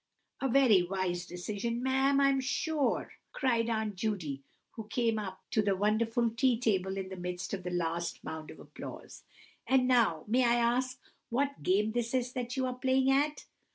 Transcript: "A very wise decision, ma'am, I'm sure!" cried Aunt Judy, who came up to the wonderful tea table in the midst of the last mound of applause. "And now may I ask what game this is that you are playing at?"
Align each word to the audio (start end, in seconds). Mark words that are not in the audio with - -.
"A 0.41 0.49
very 0.49 0.81
wise 0.81 1.27
decision, 1.27 1.83
ma'am, 1.83 2.19
I'm 2.19 2.39
sure!" 2.39 3.13
cried 3.33 3.69
Aunt 3.69 3.93
Judy, 3.95 4.41
who 4.71 4.85
came 4.87 5.19
up 5.19 5.43
to 5.51 5.61
the 5.61 5.75
wonderful 5.75 6.31
tea 6.31 6.59
table 6.59 6.97
in 6.97 7.09
the 7.09 7.15
midst 7.15 7.53
of 7.53 7.61
the 7.61 7.69
last 7.69 8.23
mound 8.23 8.49
of 8.49 8.59
applause. 8.59 9.21
"And 9.67 9.87
now 9.87 10.23
may 10.25 10.43
I 10.43 10.55
ask 10.55 10.99
what 11.29 11.61
game 11.61 11.91
this 11.91 12.15
is 12.15 12.33
that 12.33 12.57
you 12.57 12.65
are 12.65 12.73
playing 12.79 13.11
at?" 13.11 13.45